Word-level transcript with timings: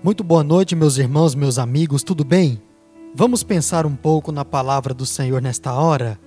Muito 0.00 0.22
boa 0.22 0.44
noite, 0.44 0.76
meus 0.76 0.96
irmãos, 0.96 1.34
meus 1.34 1.58
amigos, 1.58 2.04
tudo 2.04 2.22
bem? 2.22 2.62
Vamos 3.16 3.42
pensar 3.42 3.84
um 3.84 3.96
pouco 3.96 4.30
na 4.30 4.44
palavra 4.44 4.94
do 4.94 5.04
Senhor 5.04 5.42
nesta 5.42 5.72
hora? 5.74 6.20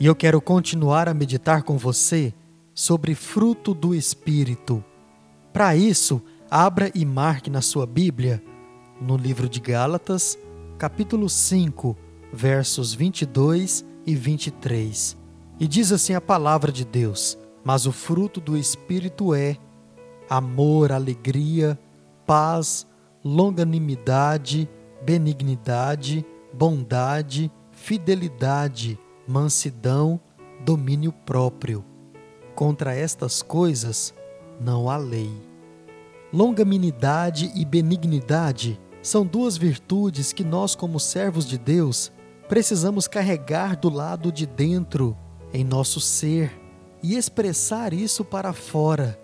E 0.00 0.06
eu 0.06 0.16
quero 0.16 0.40
continuar 0.40 1.08
a 1.08 1.14
meditar 1.14 1.62
com 1.62 1.78
você 1.78 2.34
sobre 2.74 3.14
fruto 3.14 3.74
do 3.74 3.94
Espírito. 3.94 4.84
Para 5.52 5.76
isso, 5.76 6.20
abra 6.50 6.90
e 6.96 7.04
marque 7.04 7.48
na 7.48 7.60
sua 7.60 7.86
Bíblia, 7.86 8.42
no 9.00 9.16
livro 9.16 9.48
de 9.48 9.60
Gálatas, 9.60 10.36
capítulo 10.76 11.28
5, 11.28 11.96
versos 12.32 12.92
22 12.92 13.84
e 14.04 14.16
23. 14.16 15.16
E 15.60 15.68
diz 15.68 15.92
assim 15.92 16.14
a 16.14 16.20
palavra 16.20 16.72
de 16.72 16.84
Deus: 16.84 17.38
Mas 17.62 17.86
o 17.86 17.92
fruto 17.92 18.40
do 18.40 18.56
Espírito 18.56 19.32
é 19.32 19.56
amor, 20.28 20.90
alegria, 20.90 21.78
paz, 22.26 22.84
longanimidade, 23.24 24.68
benignidade, 25.00 26.24
bondade, 26.52 27.50
fidelidade, 27.70 28.98
mansidão, 29.26 30.20
domínio 30.64 31.12
próprio. 31.12 31.84
Contra 32.54 32.94
estas 32.94 33.40
coisas 33.42 34.12
não 34.60 34.90
há 34.90 34.96
lei. 34.96 35.30
Longanimidade 36.32 37.52
e 37.54 37.64
benignidade 37.64 38.80
são 39.02 39.24
duas 39.24 39.56
virtudes 39.56 40.32
que 40.32 40.44
nós, 40.44 40.74
como 40.74 40.98
servos 40.98 41.46
de 41.46 41.58
Deus, 41.58 42.10
precisamos 42.48 43.06
carregar 43.06 43.76
do 43.76 43.88
lado 43.88 44.32
de 44.32 44.46
dentro, 44.46 45.16
em 45.52 45.64
nosso 45.64 46.00
ser, 46.00 46.52
e 47.02 47.16
expressar 47.16 47.92
isso 47.92 48.24
para 48.24 48.52
fora 48.52 49.21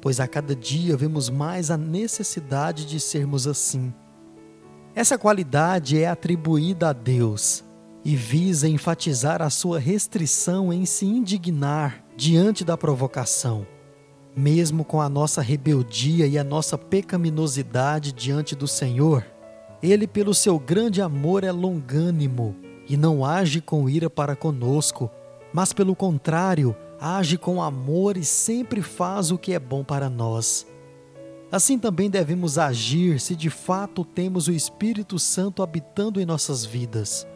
pois 0.00 0.20
a 0.20 0.26
cada 0.26 0.54
dia 0.54 0.96
vemos 0.96 1.28
mais 1.28 1.70
a 1.70 1.76
necessidade 1.76 2.86
de 2.86 2.98
sermos 2.98 3.46
assim. 3.46 3.92
Essa 4.94 5.16
qualidade 5.16 6.00
é 6.00 6.08
atribuída 6.08 6.88
a 6.88 6.92
Deus 6.92 7.64
e 8.04 8.16
visa 8.16 8.68
enfatizar 8.68 9.42
a 9.42 9.50
sua 9.50 9.78
restrição 9.78 10.72
em 10.72 10.84
se 10.84 11.06
indignar 11.06 12.04
diante 12.16 12.64
da 12.64 12.76
provocação. 12.76 13.66
Mesmo 14.34 14.84
com 14.84 15.00
a 15.00 15.08
nossa 15.08 15.42
rebeldia 15.42 16.26
e 16.26 16.38
a 16.38 16.44
nossa 16.44 16.78
pecaminosidade 16.78 18.12
diante 18.12 18.54
do 18.54 18.66
Senhor, 18.66 19.24
Ele, 19.82 20.06
pelo 20.06 20.34
seu 20.34 20.58
grande 20.58 21.02
amor, 21.02 21.44
é 21.44 21.52
longânimo 21.52 22.56
e 22.88 22.96
não 22.96 23.24
age 23.24 23.60
com 23.60 23.88
ira 23.88 24.08
para 24.08 24.36
conosco, 24.36 25.10
mas, 25.52 25.72
pelo 25.72 25.94
contrário, 25.94 26.76
age 27.00 27.38
com 27.38 27.62
amor 27.62 28.16
e 28.16 28.24
sempre 28.24 28.82
faz 28.82 29.30
o 29.30 29.38
que 29.38 29.52
é 29.52 29.58
bom 29.58 29.82
para 29.82 30.10
nós. 30.10 30.66
Assim 31.50 31.78
também 31.78 32.08
devemos 32.08 32.58
agir 32.58 33.18
se 33.18 33.34
de 33.34 33.50
fato 33.50 34.04
temos 34.04 34.46
o 34.46 34.52
Espírito 34.52 35.18
Santo 35.18 35.62
habitando 35.62 36.20
em 36.20 36.26
nossas 36.26 36.64
vidas. 36.64 37.26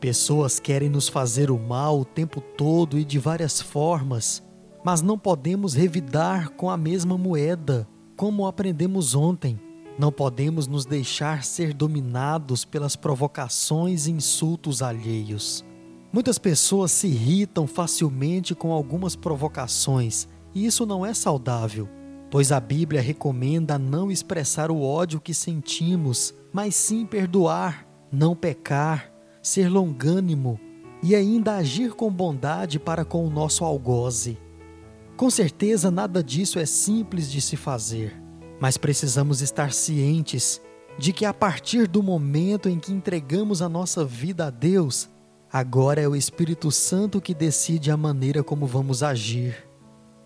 Pessoas 0.00 0.58
querem 0.58 0.88
nos 0.88 1.08
fazer 1.08 1.50
o 1.50 1.58
mal 1.58 2.00
o 2.00 2.04
tempo 2.04 2.40
todo 2.40 2.98
e 2.98 3.04
de 3.04 3.18
várias 3.18 3.60
formas, 3.60 4.42
mas 4.82 5.02
não 5.02 5.18
podemos 5.18 5.74
revidar 5.74 6.50
com 6.52 6.70
a 6.70 6.76
mesma 6.76 7.18
moeda, 7.18 7.86
como 8.16 8.46
aprendemos 8.46 9.14
ontem. 9.14 9.60
Não 9.98 10.10
podemos 10.10 10.66
nos 10.66 10.86
deixar 10.86 11.44
ser 11.44 11.74
dominados 11.74 12.64
pelas 12.64 12.96
provocações 12.96 14.06
e 14.06 14.10
insultos 14.10 14.80
alheios. 14.80 15.62
Muitas 16.12 16.38
pessoas 16.38 16.90
se 16.90 17.06
irritam 17.06 17.68
facilmente 17.68 18.52
com 18.52 18.72
algumas 18.72 19.14
provocações, 19.14 20.26
e 20.52 20.66
isso 20.66 20.84
não 20.84 21.06
é 21.06 21.14
saudável, 21.14 21.88
pois 22.30 22.50
a 22.50 22.58
Bíblia 22.58 23.00
recomenda 23.00 23.78
não 23.78 24.10
expressar 24.10 24.72
o 24.72 24.82
ódio 24.82 25.20
que 25.20 25.32
sentimos, 25.32 26.34
mas 26.52 26.74
sim 26.74 27.06
perdoar, 27.06 27.86
não 28.10 28.34
pecar, 28.34 29.12
ser 29.40 29.68
longânimo 29.68 30.58
e 31.00 31.14
ainda 31.14 31.54
agir 31.54 31.92
com 31.94 32.10
bondade 32.10 32.80
para 32.80 33.04
com 33.04 33.24
o 33.24 33.30
nosso 33.30 33.64
algoze. 33.64 34.36
Com 35.16 35.30
certeza, 35.30 35.92
nada 35.92 36.24
disso 36.24 36.58
é 36.58 36.66
simples 36.66 37.30
de 37.30 37.40
se 37.40 37.56
fazer, 37.56 38.20
mas 38.60 38.76
precisamos 38.76 39.40
estar 39.42 39.72
cientes 39.72 40.60
de 40.98 41.12
que 41.12 41.24
a 41.24 41.32
partir 41.32 41.86
do 41.86 42.02
momento 42.02 42.68
em 42.68 42.80
que 42.80 42.92
entregamos 42.92 43.62
a 43.62 43.68
nossa 43.68 44.04
vida 44.04 44.46
a 44.46 44.50
Deus, 44.50 45.08
Agora 45.52 46.00
é 46.00 46.06
o 46.06 46.14
Espírito 46.14 46.70
Santo 46.70 47.20
que 47.20 47.34
decide 47.34 47.90
a 47.90 47.96
maneira 47.96 48.40
como 48.44 48.66
vamos 48.66 49.02
agir. 49.02 49.68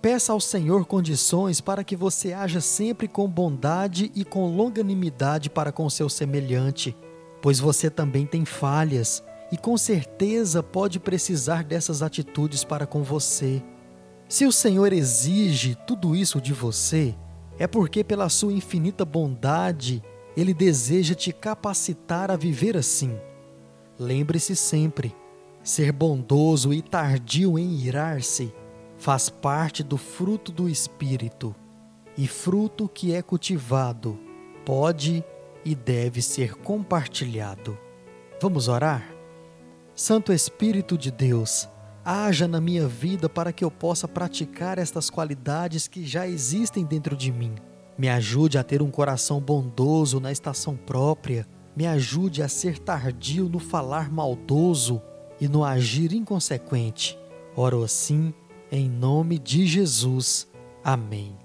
Peça 0.02 0.34
ao 0.34 0.40
Senhor 0.40 0.84
condições 0.84 1.62
para 1.62 1.82
que 1.82 1.96
você 1.96 2.34
haja 2.34 2.60
sempre 2.60 3.08
com 3.08 3.26
bondade 3.26 4.12
e 4.14 4.22
com 4.22 4.54
longanimidade 4.54 5.48
para 5.48 5.72
com 5.72 5.88
seu 5.88 6.10
semelhante, 6.10 6.94
pois 7.40 7.58
você 7.58 7.88
também 7.88 8.26
tem 8.26 8.44
falhas 8.44 9.24
e 9.50 9.56
com 9.56 9.78
certeza 9.78 10.62
pode 10.62 11.00
precisar 11.00 11.64
dessas 11.64 12.02
atitudes 12.02 12.62
para 12.62 12.86
com 12.86 13.02
você. 13.02 13.62
Se 14.28 14.44
o 14.44 14.52
Senhor 14.52 14.92
exige 14.92 15.74
tudo 15.86 16.14
isso 16.14 16.38
de 16.38 16.52
você, 16.52 17.14
é 17.58 17.66
porque, 17.66 18.04
pela 18.04 18.28
sua 18.28 18.52
infinita 18.52 19.06
bondade, 19.06 20.02
Ele 20.36 20.52
deseja 20.52 21.14
te 21.14 21.32
capacitar 21.32 22.30
a 22.30 22.36
viver 22.36 22.76
assim. 22.76 23.16
Lembre-se 23.98 24.56
sempre: 24.56 25.14
ser 25.62 25.92
bondoso 25.92 26.72
e 26.72 26.82
tardio 26.82 27.58
em 27.58 27.74
irar-se 27.76 28.52
faz 28.96 29.28
parte 29.28 29.82
do 29.82 29.96
fruto 29.96 30.50
do 30.50 30.68
Espírito, 30.68 31.54
e 32.16 32.26
fruto 32.26 32.88
que 32.88 33.14
é 33.14 33.22
cultivado 33.22 34.18
pode 34.64 35.22
e 35.64 35.74
deve 35.74 36.22
ser 36.22 36.54
compartilhado. 36.54 37.78
Vamos 38.40 38.68
orar? 38.68 39.14
Santo 39.94 40.32
Espírito 40.32 40.98
de 40.98 41.10
Deus, 41.10 41.68
haja 42.04 42.48
na 42.48 42.60
minha 42.60 42.88
vida 42.88 43.28
para 43.28 43.52
que 43.52 43.64
eu 43.64 43.70
possa 43.70 44.08
praticar 44.08 44.78
estas 44.78 45.08
qualidades 45.08 45.86
que 45.86 46.04
já 46.04 46.26
existem 46.26 46.84
dentro 46.84 47.16
de 47.16 47.30
mim. 47.30 47.54
Me 47.96 48.08
ajude 48.08 48.58
a 48.58 48.64
ter 48.64 48.82
um 48.82 48.90
coração 48.90 49.40
bondoso 49.40 50.18
na 50.18 50.32
estação 50.32 50.76
própria 50.76 51.46
me 51.76 51.86
ajude 51.86 52.42
a 52.42 52.48
ser 52.48 52.78
tardio 52.78 53.48
no 53.48 53.58
falar 53.58 54.10
maldoso 54.10 55.02
e 55.40 55.48
no 55.48 55.64
agir 55.64 56.12
inconsequente. 56.12 57.18
Oro 57.56 57.82
assim, 57.82 58.32
em 58.70 58.88
nome 58.88 59.38
de 59.38 59.66
Jesus. 59.66 60.48
Amém. 60.82 61.36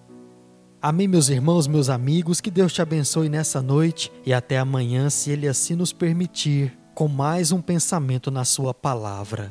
Amém, 0.82 1.08
meus 1.08 1.30
irmãos, 1.30 1.68
meus 1.68 1.90
amigos, 1.90 2.40
que 2.40 2.50
Deus 2.50 2.72
te 2.72 2.82
abençoe 2.82 3.28
nessa 3.28 3.62
noite 3.62 4.12
e 4.26 4.34
até 4.34 4.58
amanhã, 4.58 5.10
se 5.10 5.30
Ele 5.30 5.48
assim 5.48 5.76
nos 5.76 5.92
permitir, 5.92 6.78
com 6.96 7.08
mais 7.08 7.52
um 7.52 7.62
pensamento 7.62 8.32
na 8.32 8.46
Sua 8.46 8.74
palavra. 8.74 9.48